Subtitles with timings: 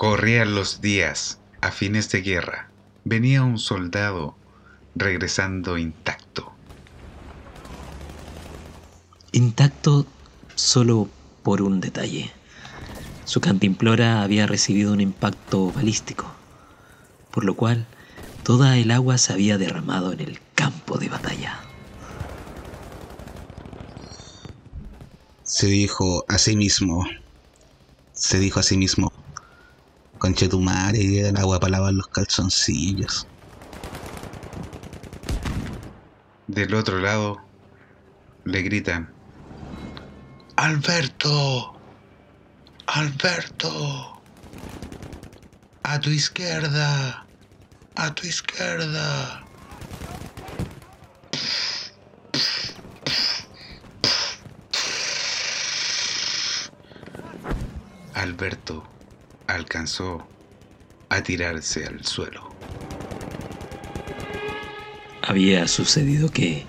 [0.00, 2.70] Corrían los días a fines de guerra.
[3.04, 4.34] Venía un soldado
[4.94, 6.54] regresando intacto.
[9.32, 10.06] Intacto
[10.54, 11.06] solo
[11.42, 12.32] por un detalle.
[13.26, 16.32] Su cantimplora había recibido un impacto balístico,
[17.30, 17.86] por lo cual
[18.42, 21.60] toda el agua se había derramado en el campo de batalla.
[25.42, 27.06] Se dijo a sí mismo,
[28.14, 29.09] se dijo a sí mismo,
[30.20, 33.26] conchetumare, el agua para lavar los calzoncillos.
[36.46, 37.38] Del otro lado
[38.44, 39.12] le gritan,
[40.56, 41.74] Alberto,
[42.86, 44.22] Alberto,
[45.82, 47.26] a tu izquierda,
[47.96, 49.42] a tu izquierda.
[58.14, 58.99] Alberto
[59.54, 60.26] alcanzó
[61.08, 62.50] a tirarse al suelo.
[65.22, 66.66] Había sucedido que,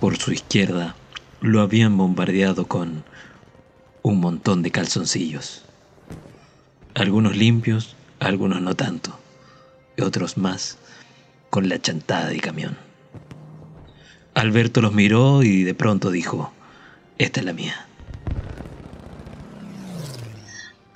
[0.00, 0.96] por su izquierda,
[1.40, 3.04] lo habían bombardeado con
[4.02, 5.64] un montón de calzoncillos.
[6.94, 9.18] Algunos limpios, algunos no tanto,
[9.96, 10.78] y otros más
[11.50, 12.76] con la chantada de camión.
[14.34, 16.52] Alberto los miró y de pronto dijo,
[17.18, 17.87] esta es la mía.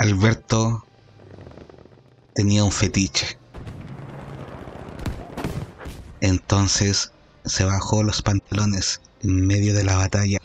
[0.03, 0.85] Alberto
[2.35, 3.39] tenía un fetiche.
[6.21, 7.13] Entonces
[7.45, 10.41] se bajó los pantalones en medio de la batalla.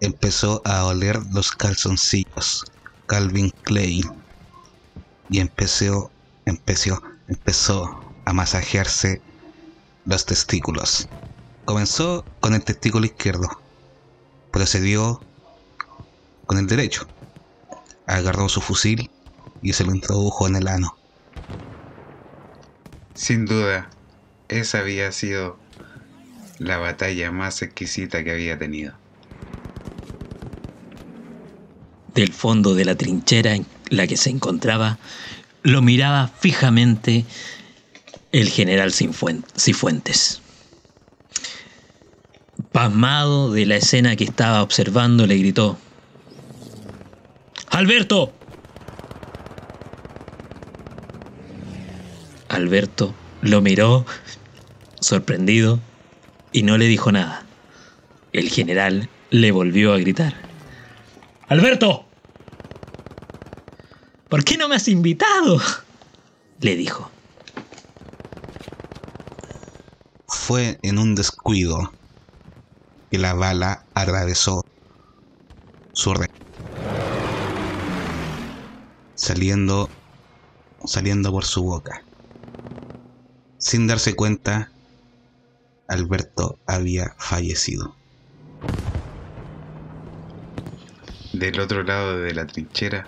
[0.00, 2.64] Empezó a oler los calzoncillos
[3.04, 4.10] Calvin Klein
[5.28, 6.10] y empezó,
[6.46, 9.20] empezó, empezó a masajearse
[10.06, 11.06] los testículos.
[11.66, 13.50] Comenzó con el testículo izquierdo,
[14.50, 15.20] procedió
[16.46, 17.06] con el derecho
[18.06, 19.10] agarró su fusil
[19.62, 20.96] y se lo introdujo en el ano.
[23.14, 23.90] Sin duda,
[24.48, 25.58] esa había sido
[26.58, 28.94] la batalla más exquisita que había tenido.
[32.14, 34.98] Del fondo de la trinchera en la que se encontraba,
[35.62, 37.24] lo miraba fijamente
[38.32, 40.42] el general Cifuentes.
[42.72, 45.78] Pasmado de la escena que estaba observando, le gritó,
[47.74, 48.32] Alberto.
[52.48, 53.12] Alberto
[53.42, 54.06] lo miró
[55.00, 55.80] sorprendido
[56.52, 57.44] y no le dijo nada.
[58.32, 60.34] El general le volvió a gritar.
[61.48, 62.06] Alberto.
[64.28, 65.60] ¿Por qué no me has invitado?
[66.60, 67.10] le dijo.
[70.28, 71.92] Fue en un descuido
[73.10, 74.64] que la bala atravesó
[75.92, 76.28] su rey
[79.24, 79.88] saliendo,
[80.84, 82.02] saliendo por su boca.
[83.56, 84.70] Sin darse cuenta,
[85.88, 87.96] Alberto había fallecido.
[91.32, 93.06] Del otro lado de la trinchera,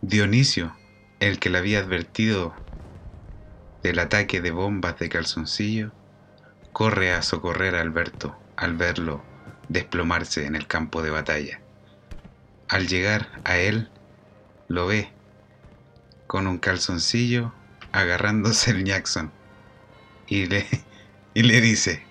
[0.00, 0.72] Dionisio,
[1.18, 2.54] el que le había advertido
[3.82, 5.90] del ataque de bombas de calzoncillo,
[6.72, 9.24] corre a socorrer a Alberto al verlo
[9.68, 11.60] desplomarse en el campo de batalla.
[12.68, 13.90] Al llegar a él,
[14.72, 15.10] lo ve
[16.26, 17.52] con un calzoncillo
[17.92, 19.30] agarrándose el Jackson
[20.26, 20.66] y le,
[21.34, 22.02] y le dice.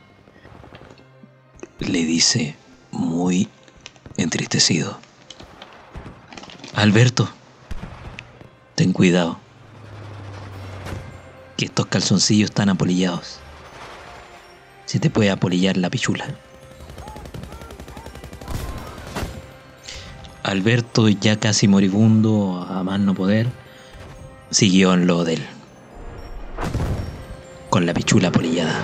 [1.79, 2.55] Le dice
[2.91, 3.49] muy
[4.15, 4.99] entristecido.
[6.75, 7.27] Alberto,
[8.75, 9.39] ten cuidado.
[11.57, 13.39] Que estos calzoncillos están apolillados.
[14.85, 16.27] Se te puede apolillar la pichula.
[20.43, 23.47] Alberto, ya casi moribundo, a más no poder,
[24.49, 25.45] siguió en lo de él,
[27.69, 28.83] con la pichula polillada.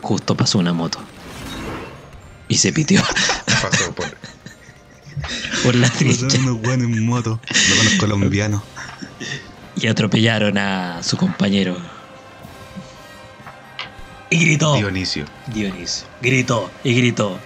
[0.00, 0.98] Justo pasó una moto
[2.48, 3.02] y se pitió.
[3.62, 4.06] Pasó por,
[5.62, 6.42] por la trinchera.
[6.42, 7.40] unos buenos en moto,
[7.84, 8.62] los colombianos.
[9.76, 11.99] Y atropellaron a su compañero.
[14.40, 14.72] Gritó.
[14.72, 15.26] Dionisio.
[15.48, 16.08] Dionisio.
[16.22, 17.38] Gritó y gritó.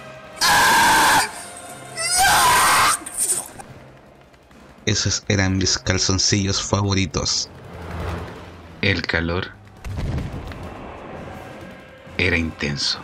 [4.85, 7.49] Esos eran mis calzoncillos favoritos.
[8.81, 9.51] El calor
[12.17, 13.01] era intenso.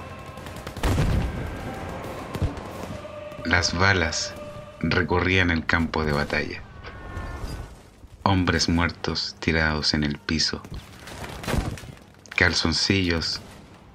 [3.43, 4.33] Las balas
[4.79, 6.61] recorrían el campo de batalla.
[8.23, 10.61] Hombres muertos tirados en el piso.
[12.37, 13.41] Calzoncillos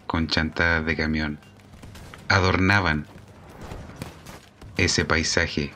[0.06, 1.38] con chantadas de camión
[2.28, 3.06] adornaban
[4.76, 5.72] ese paisaje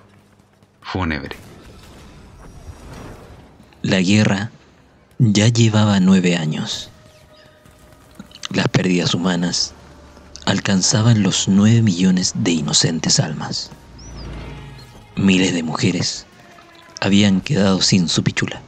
[0.83, 1.37] fúnebre.
[3.83, 4.51] La guerra
[5.19, 6.91] ya llevaba nueve años.
[8.51, 9.75] Las pérdidas humanas
[10.45, 13.71] alcanzaban los nueve millones de inocentes almas.
[15.17, 16.27] Miles de mujeres
[17.01, 18.61] habían quedado sin su pichula.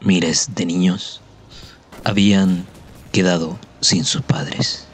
[0.00, 1.20] Miles de niños
[2.04, 2.66] habían
[3.16, 4.86] quedado sin sus padres.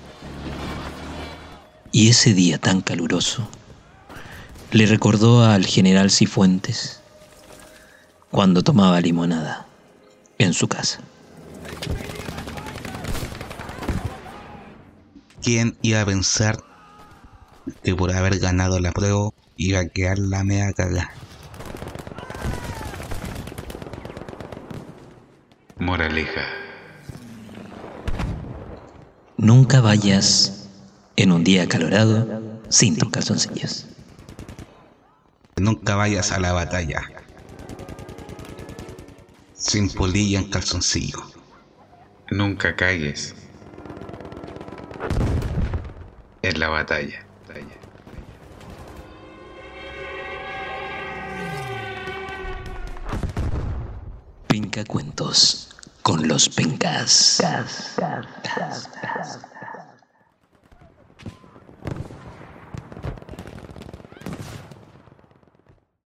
[1.90, 3.48] Y ese día tan caluroso
[4.70, 7.00] le recordó al general Cifuentes
[8.30, 9.66] cuando tomaba limonada
[10.38, 11.00] en su casa.
[15.42, 16.62] ¿Quién iba a pensar
[17.82, 21.10] que por haber ganado la prueba iba a quedar la media cagada?
[25.76, 26.61] Moraleja.
[29.42, 30.68] Nunca vayas
[31.16, 33.86] en un día acalorado sin tus calzoncillos.
[35.56, 37.02] Nunca vayas a la batalla
[39.52, 41.18] sin polilla en calzoncillo.
[42.30, 43.34] Nunca cagues
[46.42, 47.26] en la batalla.
[54.46, 55.61] Penca Cuentos
[56.02, 57.42] con los Pencas.